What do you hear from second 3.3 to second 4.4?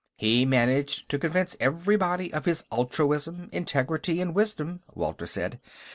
integrity and